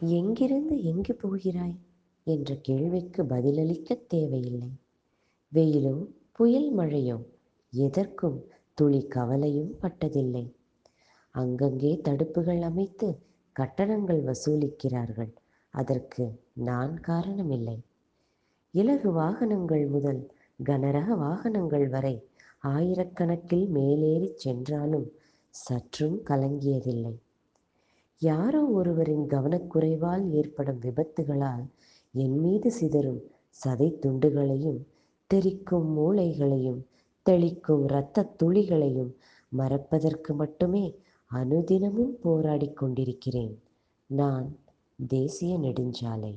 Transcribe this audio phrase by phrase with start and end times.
[0.00, 1.74] எங்கிருந்து எங்கு போகிறாய்?
[2.24, 4.70] என்ற கேள்விக்கு பதிலளிக்க தேவையில்லை.
[5.54, 7.26] வெயிலோ புயல் மழையோ
[7.70, 8.44] எதற்கும்
[8.74, 10.54] துளி கவலையும் பட்டதில்லை.
[11.30, 13.18] அங்கங்கே தடுப்புகள் அமைத்து
[13.52, 15.32] கட்டணங்கள் வசூலிக்கிறார்கள்.
[15.70, 17.78] அதற்கு நான் காரணமில்லை.
[18.70, 20.30] இலகு வாகனங்கள் முதல்
[20.64, 22.28] கனரக வாகனங்கள் வரை
[22.62, 25.12] ஆயிரக்கணக்கில் மேலேறிச் சென்றாலும்
[25.48, 27.18] சற்றும் கலங்கியதில்லை.
[28.22, 31.62] யாரோ ஒருவரின் கவனக்குறைவால் ஏற்படும் விபத்துகளால்
[32.14, 33.20] என் மீது சிதறும்
[33.64, 34.80] சதை துண்டுகளையும்
[35.30, 36.80] தெறிக்கும் மூளைகளையும்
[37.26, 39.12] தெளிக்கும் இரத்த துளிகளையும்
[39.52, 40.84] மறப்பதற்கு மட்டுமே
[41.30, 43.54] அனுதினமும் போராடி கொண்டிருக்கிறேன்.
[44.10, 44.46] நான்
[45.08, 46.34] தேசிய நெடுஞ்சாலை.